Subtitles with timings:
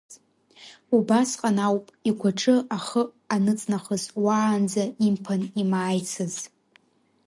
[0.95, 3.03] Убасҟан ауп, игәаҿы ахы
[3.33, 6.35] аныҵнахыз уаанӡа имԥан имааицыз.